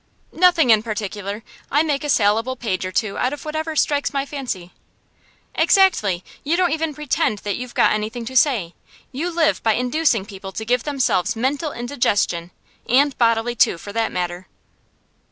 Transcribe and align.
'Nothing 0.31 0.71
in 0.71 0.81
particular. 0.81 1.43
I 1.69 1.83
make 1.83 2.03
a 2.03 2.09
salable 2.09 2.55
page 2.55 2.87
or 2.87 2.91
two 2.91 3.19
out 3.19 3.33
of 3.33 3.45
whatever 3.45 3.75
strikes 3.75 4.11
my 4.11 4.25
fancy.' 4.25 4.71
'Exactly! 5.53 6.23
You 6.43 6.57
don't 6.57 6.71
even 6.71 6.95
pretend 6.95 7.37
that 7.45 7.55
you've 7.55 7.75
got 7.75 7.91
anything 7.93 8.25
to 8.25 8.35
say. 8.35 8.73
You 9.11 9.29
live 9.29 9.61
by 9.61 9.73
inducing 9.73 10.25
people 10.25 10.53
to 10.53 10.65
give 10.65 10.85
themselves 10.85 11.35
mental 11.35 11.71
indigestion 11.71 12.49
and 12.89 13.15
bodily, 13.19 13.53
too, 13.53 13.77
for 13.77 13.93
that 13.93 14.11
matter. 14.11 14.47